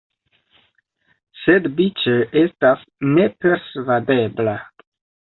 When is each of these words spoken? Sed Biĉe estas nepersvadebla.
Sed 1.41 1.67
Biĉe 1.81 2.15
estas 2.41 2.81
nepersvadebla. 3.11 4.55